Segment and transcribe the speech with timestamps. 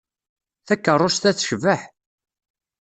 [0.65, 1.81] Takeṛṛust-a tecbeḥ.